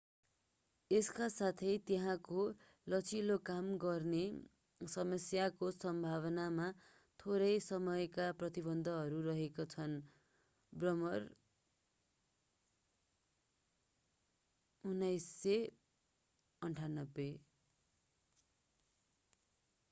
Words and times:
यसका 0.91 1.25
साथै 1.31 1.73
त्यहाँको 1.89 2.39
लचिलो 2.87 3.35
काम 3.45 3.65
गर्ने 3.79 4.23
समयको 4.81 5.67
सम्भावनामा 5.75 6.65
थोरै 7.19 7.49
समयका 7.65 8.25
प्रतिबन्धहरू 8.39 9.19
रहेका 9.27 9.65
छन्। 9.69 9.93
ब्रेमर 10.73 11.29
1998 14.83 17.31